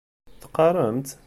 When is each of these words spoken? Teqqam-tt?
Teqqam-tt? 0.41 1.09